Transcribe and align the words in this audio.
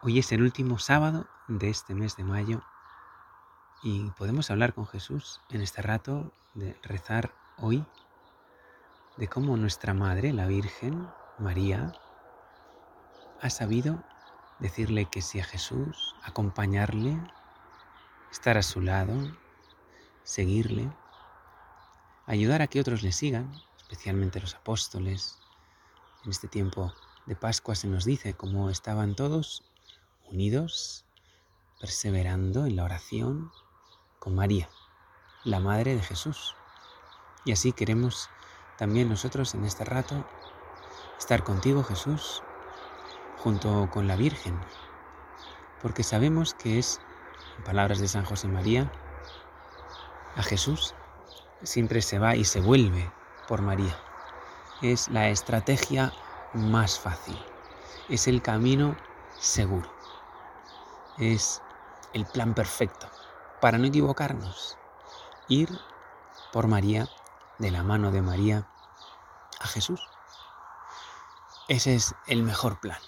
Hoy 0.00 0.20
es 0.20 0.30
el 0.30 0.42
último 0.42 0.78
sábado 0.78 1.26
de 1.48 1.70
este 1.70 1.92
mes 1.92 2.16
de 2.16 2.22
mayo 2.22 2.62
y 3.82 4.10
podemos 4.10 4.48
hablar 4.48 4.72
con 4.72 4.86
Jesús 4.86 5.40
en 5.50 5.60
este 5.60 5.82
rato 5.82 6.32
de 6.54 6.78
rezar 6.84 7.34
hoy 7.56 7.84
de 9.16 9.26
cómo 9.26 9.56
nuestra 9.56 9.94
Madre, 9.94 10.32
la 10.32 10.46
Virgen 10.46 11.08
María, 11.40 11.92
ha 13.42 13.50
sabido 13.50 14.04
decirle 14.60 15.06
que 15.06 15.20
sí 15.20 15.40
a 15.40 15.44
Jesús, 15.44 16.14
acompañarle, 16.22 17.20
estar 18.30 18.56
a 18.56 18.62
su 18.62 18.80
lado, 18.80 19.16
seguirle, 20.22 20.92
ayudar 22.26 22.62
a 22.62 22.68
que 22.68 22.80
otros 22.80 23.02
le 23.02 23.10
sigan, 23.10 23.52
especialmente 23.78 24.40
los 24.40 24.54
apóstoles. 24.54 25.40
En 26.24 26.30
este 26.30 26.46
tiempo 26.46 26.94
de 27.26 27.34
Pascua 27.34 27.74
se 27.74 27.88
nos 27.88 28.04
dice 28.04 28.34
cómo 28.34 28.70
estaban 28.70 29.16
todos 29.16 29.67
unidos, 30.30 31.04
perseverando 31.80 32.66
en 32.66 32.76
la 32.76 32.84
oración 32.84 33.50
con 34.18 34.34
María, 34.34 34.68
la 35.44 35.60
Madre 35.60 35.94
de 35.94 36.02
Jesús. 36.02 36.56
Y 37.44 37.52
así 37.52 37.72
queremos 37.72 38.28
también 38.76 39.08
nosotros 39.08 39.54
en 39.54 39.64
este 39.64 39.84
rato 39.84 40.26
estar 41.18 41.44
contigo, 41.44 41.82
Jesús, 41.82 42.42
junto 43.38 43.88
con 43.90 44.06
la 44.06 44.16
Virgen, 44.16 44.58
porque 45.80 46.02
sabemos 46.02 46.54
que 46.54 46.78
es, 46.78 47.00
en 47.58 47.64
palabras 47.64 47.98
de 48.00 48.08
San 48.08 48.24
José 48.24 48.48
María, 48.48 48.90
a 50.36 50.42
Jesús 50.42 50.94
siempre 51.62 52.02
se 52.02 52.18
va 52.18 52.36
y 52.36 52.44
se 52.44 52.60
vuelve 52.60 53.10
por 53.48 53.62
María. 53.62 53.96
Es 54.82 55.08
la 55.08 55.28
estrategia 55.28 56.12
más 56.54 56.98
fácil, 57.00 57.38
es 58.08 58.28
el 58.28 58.42
camino 58.42 58.96
seguro 59.38 59.97
es 61.18 61.62
el 62.12 62.26
plan 62.26 62.54
perfecto 62.54 63.08
para 63.60 63.78
no 63.78 63.86
equivocarnos. 63.86 64.76
Ir 65.48 65.68
por 66.52 66.68
María, 66.68 67.08
de 67.58 67.70
la 67.70 67.82
mano 67.82 68.12
de 68.12 68.22
María, 68.22 68.68
a 69.60 69.66
Jesús. 69.66 70.00
Ese 71.68 71.94
es 71.94 72.14
el 72.26 72.42
mejor 72.42 72.80
plan, 72.80 72.98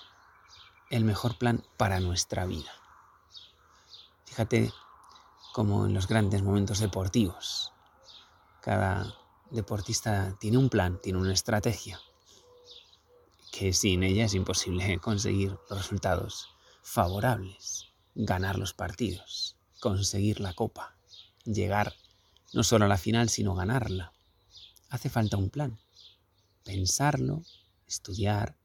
el 0.91 1.05
mejor 1.05 1.39
plan 1.39 1.65
para 1.77 2.01
nuestra 2.01 2.45
vida. 2.47 2.73
Fíjate 4.27 4.73
como 5.53 5.87
en 5.87 5.95
los 5.95 6.07
grandes 6.07 6.43
momentos 6.43 6.79
deportivos, 6.79 7.73
cada 8.61 9.15
deportista 9.51 10.37
tiene 10.39 10.59
un 10.59 10.69
plan, 10.69 11.01
tiene 11.01 11.19
una 11.19 11.33
estrategia, 11.33 12.01
que 13.51 13.73
sin 13.73 14.03
ella 14.03 14.27
es 14.27 14.35
imposible 14.35 14.99
conseguir 14.99 15.59
resultados 15.69 16.55
favorables 16.83 17.90
ganar 18.15 18.59
los 18.59 18.75
partidos, 18.75 19.57
conseguir 19.81 20.41
la 20.41 20.55
copa, 20.55 20.97
llegar 21.45 21.95
no 22.53 22.65
solo 22.65 22.85
a 22.85 22.89
la 22.89 22.99
final, 22.99 23.29
sino 23.29 23.55
ganarla. 23.55 24.13
Hace 24.89 25.09
falta 25.09 25.37
un 25.37 25.51
plan, 25.51 25.79
pensarlo, 26.65 27.45
estudiar, 27.87 28.57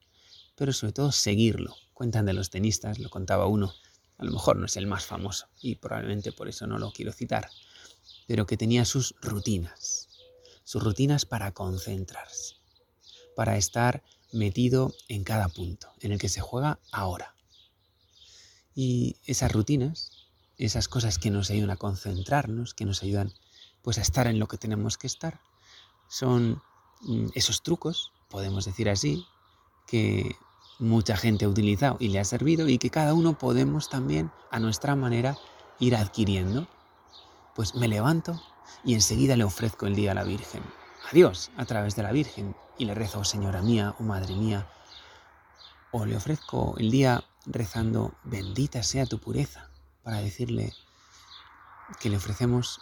pero 0.55 0.73
sobre 0.73 0.93
todo 0.93 1.11
seguirlo. 1.11 1.75
Cuentan 1.93 2.25
de 2.25 2.33
los 2.33 2.49
tenistas, 2.49 2.99
lo 2.99 3.09
contaba 3.09 3.47
uno, 3.47 3.73
a 4.17 4.25
lo 4.25 4.31
mejor 4.31 4.57
no 4.57 4.65
es 4.65 4.77
el 4.77 4.87
más 4.87 5.05
famoso 5.05 5.47
y 5.61 5.75
probablemente 5.75 6.31
por 6.31 6.47
eso 6.47 6.67
no 6.67 6.77
lo 6.77 6.91
quiero 6.91 7.11
citar, 7.11 7.49
pero 8.27 8.45
que 8.45 8.57
tenía 8.57 8.85
sus 8.85 9.15
rutinas, 9.21 10.09
sus 10.63 10.83
rutinas 10.83 11.25
para 11.25 11.51
concentrarse, 11.53 12.55
para 13.35 13.57
estar 13.57 14.03
metido 14.31 14.93
en 15.07 15.23
cada 15.23 15.47
punto 15.49 15.93
en 16.01 16.11
el 16.11 16.19
que 16.19 16.29
se 16.29 16.41
juega 16.41 16.79
ahora. 16.91 17.34
Y 18.75 19.15
esas 19.25 19.51
rutinas, 19.51 20.11
esas 20.57 20.87
cosas 20.87 21.17
que 21.17 21.31
nos 21.31 21.49
ayudan 21.49 21.71
a 21.71 21.77
concentrarnos, 21.77 22.73
que 22.73 22.85
nos 22.85 23.01
ayudan 23.01 23.33
pues 23.81 23.97
a 23.97 24.01
estar 24.01 24.27
en 24.27 24.39
lo 24.39 24.47
que 24.47 24.57
tenemos 24.57 24.97
que 24.97 25.07
estar, 25.07 25.39
son 26.07 26.61
mm, 27.01 27.27
esos 27.33 27.63
trucos, 27.63 28.11
podemos 28.29 28.65
decir 28.65 28.89
así, 28.89 29.25
que 29.87 30.35
mucha 30.79 31.15
gente 31.15 31.45
ha 31.45 31.49
utilizado 31.49 31.97
y 31.99 32.09
le 32.09 32.19
ha 32.19 32.25
servido 32.25 32.67
y 32.67 32.77
que 32.77 32.89
cada 32.89 33.13
uno 33.13 33.37
podemos 33.37 33.89
también 33.89 34.31
a 34.51 34.59
nuestra 34.59 34.95
manera 34.95 35.37
ir 35.79 35.95
adquiriendo. 35.95 36.67
Pues 37.55 37.75
me 37.75 37.87
levanto 37.87 38.41
y 38.83 38.93
enseguida 38.93 39.37
le 39.37 39.43
ofrezco 39.43 39.87
el 39.87 39.95
día 39.95 40.11
a 40.11 40.15
la 40.15 40.23
Virgen, 40.23 40.63
a 41.09 41.13
Dios 41.13 41.51
a 41.55 41.65
través 41.65 41.95
de 41.95 42.03
la 42.03 42.11
Virgen. 42.11 42.55
Y 42.77 42.85
le 42.85 42.93
rezo, 42.93 43.23
Señora 43.23 43.61
mía, 43.61 43.95
oh 43.99 44.03
Madre 44.03 44.35
mía, 44.35 44.67
o 45.91 46.05
le 46.05 46.17
ofrezco 46.17 46.75
el 46.77 46.91
día 46.91 47.23
rezando, 47.45 48.13
bendita 48.23 48.83
sea 48.83 49.05
tu 49.05 49.19
pureza, 49.19 49.69
para 50.03 50.17
decirle 50.17 50.73
que 51.99 52.09
le 52.09 52.17
ofrecemos 52.17 52.79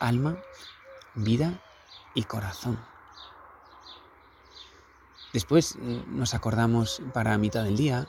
alma, 0.00 0.38
vida 1.14 1.62
y 2.14 2.24
corazón. 2.24 2.78
Después 5.32 5.76
mm, 5.76 6.16
nos 6.16 6.34
acordamos 6.34 7.02
para 7.12 7.36
mitad 7.38 7.64
del 7.64 7.76
día, 7.76 8.08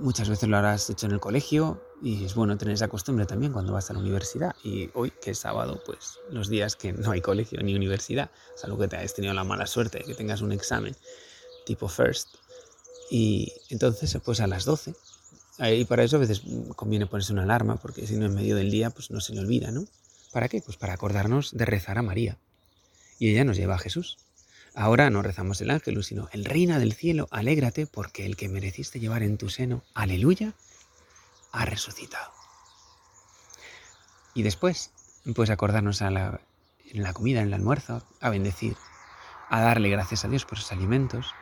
muchas 0.00 0.28
veces 0.28 0.48
lo 0.48 0.56
habrás 0.56 0.90
hecho 0.90 1.06
en 1.06 1.12
el 1.12 1.20
colegio 1.20 1.80
y 2.02 2.24
es 2.24 2.34
bueno 2.34 2.58
tener 2.58 2.74
esa 2.74 2.88
costumbre 2.88 3.26
también 3.26 3.52
cuando 3.52 3.72
vas 3.72 3.90
a 3.90 3.94
la 3.94 4.00
universidad. 4.00 4.54
Y 4.62 4.90
hoy, 4.94 5.12
que 5.22 5.30
es 5.30 5.38
sábado, 5.38 5.80
pues 5.86 6.18
los 6.30 6.48
días 6.48 6.76
que 6.76 6.92
no 6.92 7.12
hay 7.12 7.20
colegio 7.20 7.62
ni 7.62 7.74
universidad, 7.74 8.30
salvo 8.56 8.78
que 8.78 8.88
te 8.88 8.96
hayas 8.96 9.14
tenido 9.14 9.34
la 9.34 9.44
mala 9.44 9.66
suerte 9.66 9.98
de 9.98 10.04
que 10.04 10.14
tengas 10.14 10.40
un 10.40 10.52
examen 10.52 10.96
tipo 11.64 11.88
first. 11.88 12.28
Y 13.10 13.52
entonces, 13.70 14.18
pues 14.24 14.40
a 14.40 14.46
las 14.46 14.64
12 14.64 14.94
y 15.58 15.84
para 15.84 16.02
eso 16.02 16.16
a 16.16 16.20
veces 16.20 16.42
conviene 16.76 17.06
ponerse 17.06 17.32
una 17.32 17.44
alarma, 17.44 17.76
porque 17.76 18.06
si 18.06 18.16
no 18.16 18.26
en 18.26 18.34
medio 18.34 18.56
del 18.56 18.70
día 18.70 18.90
pues 18.90 19.10
no 19.10 19.20
se 19.20 19.34
le 19.34 19.40
olvida, 19.40 19.70
¿no? 19.70 19.84
¿Para 20.32 20.48
qué? 20.48 20.60
Pues 20.60 20.76
para 20.76 20.94
acordarnos 20.94 21.56
de 21.56 21.64
rezar 21.64 21.98
a 21.98 22.02
María. 22.02 22.38
Y 23.18 23.30
ella 23.30 23.44
nos 23.44 23.56
lleva 23.56 23.76
a 23.76 23.78
Jesús. 23.78 24.18
Ahora 24.74 25.08
no 25.08 25.22
rezamos 25.22 25.60
el 25.60 25.70
ángel, 25.70 26.02
sino 26.02 26.28
el 26.32 26.44
reina 26.44 26.80
del 26.80 26.94
cielo, 26.94 27.28
alégrate 27.30 27.86
porque 27.86 28.26
el 28.26 28.36
que 28.36 28.48
mereciste 28.48 28.98
llevar 28.98 29.22
en 29.22 29.38
tu 29.38 29.48
seno, 29.48 29.84
aleluya, 29.94 30.54
ha 31.52 31.64
resucitado. 31.64 32.32
Y 34.34 34.42
después, 34.42 34.90
pues 35.36 35.50
acordarnos 35.50 36.00
en 36.02 36.14
la 36.14 37.12
comida, 37.12 37.40
en 37.40 37.46
el 37.46 37.54
almuerzo, 37.54 38.04
a 38.20 38.30
bendecir, 38.30 38.76
a 39.48 39.60
darle 39.60 39.90
gracias 39.90 40.24
a 40.24 40.28
Dios 40.28 40.44
por 40.44 40.58
sus 40.58 40.72
alimentos. 40.72 41.32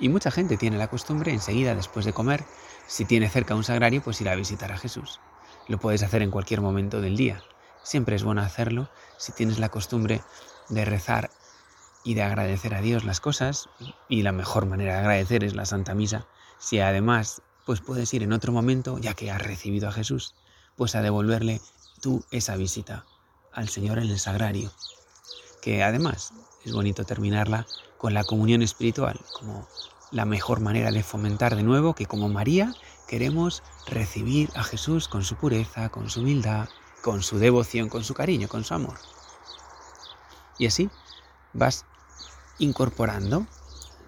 Y 0.00 0.08
mucha 0.08 0.30
gente 0.30 0.56
tiene 0.56 0.78
la 0.78 0.88
costumbre 0.88 1.32
enseguida, 1.32 1.74
después 1.74 2.04
de 2.04 2.12
comer, 2.12 2.44
si 2.86 3.04
tiene 3.04 3.28
cerca 3.28 3.54
un 3.54 3.64
sagrario, 3.64 4.02
pues 4.02 4.20
ir 4.20 4.28
a 4.28 4.36
visitar 4.36 4.72
a 4.72 4.78
Jesús. 4.78 5.20
Lo 5.66 5.78
puedes 5.78 6.02
hacer 6.02 6.22
en 6.22 6.30
cualquier 6.30 6.60
momento 6.60 7.00
del 7.00 7.16
día. 7.16 7.42
Siempre 7.82 8.16
es 8.16 8.22
bueno 8.22 8.42
hacerlo 8.42 8.88
si 9.18 9.32
tienes 9.32 9.58
la 9.58 9.68
costumbre 9.68 10.22
de 10.68 10.84
rezar 10.84 11.30
y 12.04 12.14
de 12.14 12.22
agradecer 12.22 12.74
a 12.74 12.80
Dios 12.80 13.04
las 13.04 13.20
cosas. 13.20 13.68
Y 14.08 14.22
la 14.22 14.32
mejor 14.32 14.66
manera 14.66 14.94
de 14.94 15.00
agradecer 15.00 15.44
es 15.44 15.54
la 15.54 15.66
Santa 15.66 15.94
Misa. 15.94 16.26
Si 16.58 16.80
además 16.80 17.42
pues 17.66 17.82
puedes 17.82 18.14
ir 18.14 18.22
en 18.22 18.32
otro 18.32 18.50
momento, 18.50 18.98
ya 18.98 19.12
que 19.12 19.30
has 19.30 19.42
recibido 19.42 19.88
a 19.88 19.92
Jesús, 19.92 20.34
pues 20.74 20.94
a 20.94 21.02
devolverle 21.02 21.60
tú 22.00 22.24
esa 22.30 22.56
visita 22.56 23.04
al 23.52 23.68
Señor 23.68 23.98
en 23.98 24.08
el 24.08 24.18
sagrario. 24.18 24.72
Que 25.60 25.82
además 25.82 26.32
es 26.68 26.74
bonito 26.74 27.04
terminarla 27.04 27.66
con 27.96 28.14
la 28.14 28.24
comunión 28.24 28.62
espiritual, 28.62 29.18
como 29.32 29.66
la 30.10 30.24
mejor 30.24 30.60
manera 30.60 30.90
de 30.90 31.02
fomentar 31.02 31.56
de 31.56 31.62
nuevo 31.62 31.94
que 31.94 32.06
como 32.06 32.28
María 32.28 32.74
queremos 33.06 33.62
recibir 33.86 34.50
a 34.54 34.62
Jesús 34.62 35.08
con 35.08 35.24
su 35.24 35.36
pureza, 35.36 35.88
con 35.88 36.10
su 36.10 36.20
humildad, 36.20 36.68
con 37.02 37.22
su 37.22 37.38
devoción, 37.38 37.88
con 37.88 38.04
su 38.04 38.14
cariño, 38.14 38.48
con 38.48 38.64
su 38.64 38.74
amor. 38.74 38.98
Y 40.58 40.66
así 40.66 40.90
vas 41.54 41.86
incorporando 42.58 43.46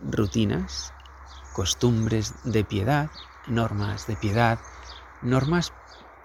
rutinas, 0.03 0.93
costumbres 1.55 2.35
de 2.45 2.65
piedad, 2.65 3.11
normas 3.47 4.07
de 4.07 4.17
piedad. 4.17 4.59
Normas 5.23 5.73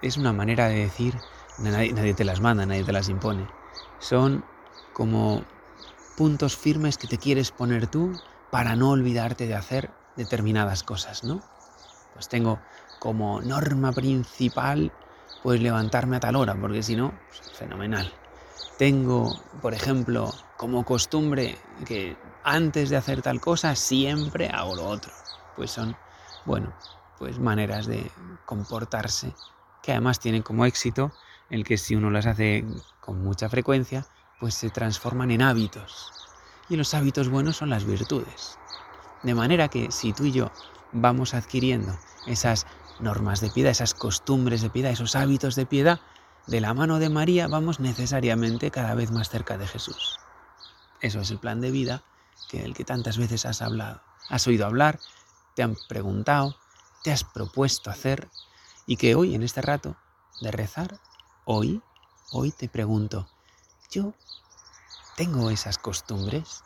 es 0.02 0.18
una 0.18 0.34
manera 0.34 0.68
de 0.68 0.76
decir, 0.76 1.16
nadie, 1.60 1.94
nadie 1.94 2.14
te 2.14 2.26
las 2.26 2.42
manda, 2.42 2.66
nadie 2.66 2.84
te 2.84 2.94
las 2.94 3.08
impone. 3.08 3.48
Son 4.00 4.44
como 4.94 5.46
puntos 6.16 6.56
firmes 6.56 6.98
que 6.98 7.08
te 7.08 7.18
quieres 7.18 7.52
poner 7.52 7.88
tú 7.88 8.14
para 8.52 8.76
no 8.76 8.92
olvidarte 8.92 9.48
de 9.48 9.56
hacer 9.56 9.92
determinadas 10.16 10.84
cosas, 10.84 11.24
¿no? 11.24 11.42
Pues 12.14 12.30
tengo 12.30 12.60
como 13.00 13.42
norma 13.42 13.92
principal 13.92 14.92
pues 15.44 15.62
levantarme 15.62 16.18
a 16.18 16.20
tal 16.20 16.36
hora, 16.38 16.56
porque 16.56 16.82
si 16.82 16.96
no, 16.96 17.14
pues, 17.28 17.42
fenomenal. 17.52 18.12
Tengo, 18.78 19.40
por 19.62 19.74
ejemplo, 19.74 20.34
como 20.58 20.84
costumbre 20.86 21.58
que 21.86 22.18
antes 22.44 22.90
de 22.90 22.98
hacer 22.98 23.22
tal 23.22 23.40
cosa 23.40 23.76
siempre 23.76 24.50
hago 24.50 24.76
lo 24.76 24.86
otro. 24.86 25.12
Pues 25.56 25.72
son, 25.72 25.96
bueno, 26.46 26.74
pues 27.20 27.40
maneras 27.40 27.86
de 27.86 28.12
comportarse 28.46 29.34
que 29.84 29.92
además 29.92 30.20
tienen 30.20 30.42
como 30.42 30.66
éxito 30.66 31.12
el 31.50 31.64
que 31.64 31.78
si 31.78 31.96
uno 31.96 32.10
las 32.10 32.26
hace 32.26 32.66
con 33.00 33.24
mucha 33.24 33.50
frecuencia, 33.50 34.06
pues 34.40 34.56
se 34.56 34.70
transforman 34.70 35.32
en 35.32 35.42
hábitos 35.42 36.12
y 36.70 36.76
los 36.76 36.94
hábitos 36.94 37.30
buenos 37.30 37.58
son 37.58 37.70
las 37.70 37.86
virtudes. 37.86 38.58
De 39.24 39.36
manera 39.36 39.68
que 39.68 39.92
si 39.92 40.14
tú 40.14 40.26
y 40.26 40.32
yo 40.32 40.52
vamos 40.92 41.34
adquiriendo 41.34 41.98
esas 42.28 42.66
normas 43.00 43.42
de 43.42 43.50
piedad, 43.50 43.72
esas 43.72 43.94
costumbres 43.94 44.62
de 44.62 44.70
piedad, 44.70 44.92
esos 44.92 45.16
hábitos 45.16 45.56
de 45.56 45.66
piedad, 45.66 46.00
de 46.48 46.62
la 46.62 46.74
mano 46.74 47.00
de 47.00 47.10
María 47.10 47.48
vamos 47.48 47.80
necesariamente 47.80 48.72
cada 48.72 48.94
vez 48.94 49.12
más 49.12 49.30
cerca 49.30 49.58
de 49.58 49.68
Jesús. 49.68 50.20
Eso 51.02 51.20
es 51.20 51.32
el 51.32 51.40
plan 51.40 51.62
de 51.62 51.72
vida 51.72 52.04
que 52.50 52.64
el 52.64 52.74
que 52.74 52.86
tantas 52.86 53.18
veces 53.18 53.46
has 53.46 53.62
hablado. 53.62 54.02
Has 54.30 54.48
oído 54.48 54.66
hablar, 54.66 55.00
te 55.56 55.64
han 55.64 55.76
preguntado, 55.88 56.56
te 57.04 57.12
has 57.12 57.24
propuesto 57.24 57.90
hacer 57.90 58.30
y 58.86 58.98
que 58.98 59.16
hoy 59.16 59.36
en 59.36 59.44
este 59.44 59.62
rato 59.62 59.98
de 60.42 60.52
rezar, 60.52 61.00
hoy, 61.46 61.82
hoy 62.32 62.52
te 62.52 62.70
pregunto, 62.70 63.28
yo 63.90 64.14
tengo 65.16 65.50
esas 65.50 65.78
costumbres 65.78 66.64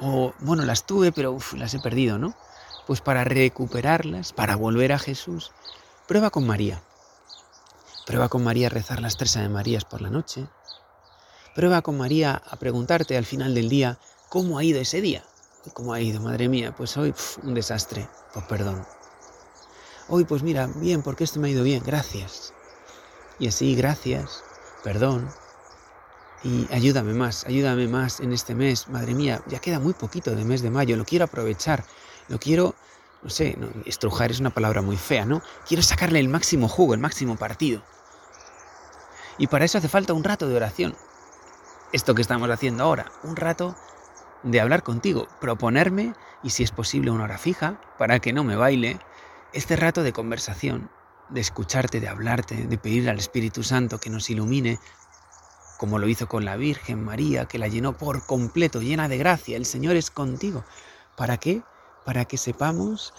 o 0.00 0.32
bueno, 0.40 0.64
las 0.64 0.86
tuve 0.86 1.12
pero 1.12 1.38
las 1.56 1.74
he 1.74 1.80
perdido, 1.80 2.18
¿no? 2.18 2.34
Pues 2.86 3.00
para 3.00 3.24
recuperarlas, 3.24 4.32
para 4.32 4.56
volver 4.56 4.92
a 4.92 4.98
Jesús, 4.98 5.52
prueba 6.06 6.30
con 6.30 6.46
María. 6.46 6.82
Prueba 8.06 8.28
con 8.28 8.42
María 8.42 8.68
a 8.68 8.70
rezar 8.70 9.00
las 9.00 9.18
tres 9.18 9.36
Ave 9.36 9.50
Marías 9.50 9.84
por 9.84 10.00
la 10.00 10.08
noche. 10.08 10.46
Prueba 11.54 11.82
con 11.82 11.98
María 11.98 12.40
a 12.48 12.56
preguntarte 12.56 13.18
al 13.18 13.26
final 13.26 13.54
del 13.54 13.68
día 13.68 13.98
cómo 14.30 14.58
ha 14.58 14.64
ido 14.64 14.80
ese 14.80 15.02
día. 15.02 15.24
¿Cómo 15.74 15.92
ha 15.92 16.00
ido? 16.00 16.20
Madre 16.22 16.48
mía, 16.48 16.74
pues 16.74 16.96
hoy 16.96 17.14
un 17.42 17.52
desastre. 17.52 18.08
Pues 18.32 18.46
perdón. 18.46 18.86
Hoy 20.08 20.24
pues 20.24 20.42
mira, 20.42 20.68
bien, 20.76 21.02
porque 21.02 21.24
esto 21.24 21.40
me 21.40 21.48
ha 21.48 21.50
ido 21.50 21.64
bien, 21.64 21.82
gracias. 21.84 22.54
Y 23.38 23.48
así, 23.48 23.74
gracias, 23.74 24.42
perdón. 24.82 25.28
Y 26.44 26.66
ayúdame 26.72 27.14
más, 27.14 27.44
ayúdame 27.46 27.88
más 27.88 28.20
en 28.20 28.32
este 28.32 28.54
mes. 28.54 28.88
Madre 28.88 29.14
mía, 29.14 29.42
ya 29.48 29.58
queda 29.58 29.80
muy 29.80 29.92
poquito 29.92 30.34
de 30.34 30.44
mes 30.44 30.62
de 30.62 30.70
mayo, 30.70 30.96
lo 30.96 31.04
quiero 31.04 31.24
aprovechar. 31.24 31.84
Lo 32.28 32.38
quiero 32.38 32.74
no 33.22 33.30
sé, 33.30 33.58
estrujar 33.84 34.30
es 34.30 34.40
una 34.40 34.50
palabra 34.50 34.82
muy 34.82 34.96
fea, 34.96 35.24
¿no? 35.24 35.42
Quiero 35.66 35.82
sacarle 35.82 36.20
el 36.20 36.28
máximo 36.28 36.68
jugo, 36.68 36.94
el 36.94 37.00
máximo 37.00 37.36
partido. 37.36 37.82
Y 39.38 39.46
para 39.46 39.64
eso 39.64 39.78
hace 39.78 39.88
falta 39.88 40.12
un 40.12 40.24
rato 40.24 40.48
de 40.48 40.56
oración. 40.56 40.96
Esto 41.92 42.14
que 42.14 42.22
estamos 42.22 42.48
haciendo 42.50 42.84
ahora, 42.84 43.10
un 43.22 43.36
rato 43.36 43.76
de 44.42 44.60
hablar 44.60 44.82
contigo, 44.82 45.26
proponerme, 45.40 46.14
y 46.42 46.50
si 46.50 46.62
es 46.62 46.70
posible 46.70 47.10
una 47.10 47.24
hora 47.24 47.38
fija, 47.38 47.80
para 47.98 48.20
que 48.20 48.32
no 48.32 48.44
me 48.44 48.56
baile, 48.56 49.00
este 49.52 49.74
rato 49.74 50.02
de 50.02 50.12
conversación, 50.12 50.90
de 51.30 51.40
escucharte, 51.40 52.00
de 52.00 52.08
hablarte, 52.08 52.66
de 52.66 52.78
pedir 52.78 53.08
al 53.10 53.18
Espíritu 53.18 53.62
Santo 53.62 53.98
que 53.98 54.10
nos 54.10 54.30
ilumine, 54.30 54.78
como 55.78 55.98
lo 55.98 56.08
hizo 56.08 56.28
con 56.28 56.44
la 56.44 56.56
Virgen 56.56 57.02
María, 57.02 57.46
que 57.46 57.58
la 57.58 57.68
llenó 57.68 57.96
por 57.96 58.26
completo, 58.26 58.82
llena 58.82 59.08
de 59.08 59.16
gracia. 59.16 59.56
El 59.56 59.64
Señor 59.64 59.96
es 59.96 60.10
contigo. 60.10 60.64
¿Para 61.16 61.38
qué? 61.38 61.62
Para 62.04 62.24
que 62.24 62.36
sepamos, 62.36 63.14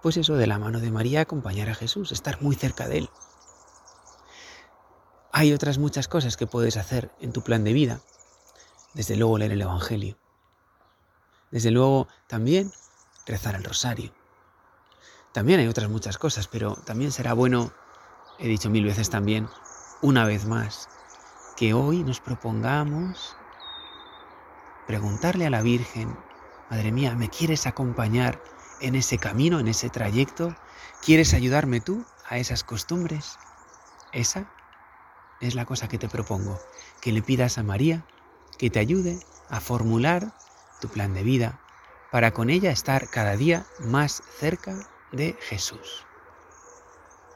pues 0.00 0.16
eso 0.16 0.36
de 0.36 0.46
la 0.46 0.60
mano 0.60 0.78
de 0.78 0.92
María, 0.92 1.22
acompañar 1.22 1.68
a 1.68 1.74
Jesús, 1.74 2.12
estar 2.12 2.40
muy 2.40 2.54
cerca 2.54 2.86
de 2.86 2.98
Él. 2.98 3.10
Hay 5.32 5.52
otras 5.52 5.78
muchas 5.78 6.06
cosas 6.06 6.36
que 6.36 6.46
puedes 6.46 6.76
hacer 6.76 7.10
en 7.20 7.32
tu 7.32 7.42
plan 7.42 7.64
de 7.64 7.72
vida. 7.72 8.00
Desde 8.94 9.16
luego 9.16 9.36
leer 9.36 9.50
el 9.50 9.62
Evangelio. 9.62 10.16
Desde 11.50 11.72
luego 11.72 12.06
también 12.28 12.72
rezar 13.26 13.56
el 13.56 13.64
rosario. 13.64 14.12
También 15.32 15.58
hay 15.58 15.66
otras 15.66 15.90
muchas 15.90 16.16
cosas, 16.16 16.46
pero 16.46 16.76
también 16.76 17.10
será 17.10 17.32
bueno, 17.32 17.72
he 18.38 18.46
dicho 18.46 18.70
mil 18.70 18.84
veces 18.84 19.10
también, 19.10 19.48
una 20.00 20.24
vez 20.24 20.44
más, 20.46 20.88
que 21.56 21.74
hoy 21.74 22.02
nos 22.02 22.20
propongamos 22.20 23.36
preguntarle 24.86 25.46
a 25.46 25.50
la 25.50 25.62
Virgen, 25.62 26.16
Madre 26.70 26.92
mía, 26.92 27.14
¿me 27.14 27.28
quieres 27.28 27.66
acompañar 27.66 28.42
en 28.80 28.94
ese 28.94 29.18
camino, 29.18 29.60
en 29.60 29.68
ese 29.68 29.90
trayecto? 29.90 30.56
¿Quieres 31.04 31.34
ayudarme 31.34 31.80
tú 31.80 32.04
a 32.28 32.38
esas 32.38 32.64
costumbres? 32.64 33.38
Esa 34.12 34.50
es 35.40 35.54
la 35.54 35.66
cosa 35.66 35.88
que 35.88 35.98
te 35.98 36.08
propongo, 36.08 36.58
que 37.00 37.12
le 37.12 37.22
pidas 37.22 37.58
a 37.58 37.62
María 37.62 38.04
que 38.58 38.70
te 38.70 38.78
ayude 38.78 39.18
a 39.50 39.60
formular 39.60 40.32
tu 40.80 40.88
plan 40.88 41.14
de 41.14 41.22
vida 41.22 41.60
para 42.10 42.32
con 42.32 42.50
ella 42.50 42.70
estar 42.70 43.08
cada 43.10 43.36
día 43.36 43.66
más 43.80 44.22
cerca 44.38 44.76
de 45.12 45.36
Jesús. 45.40 46.06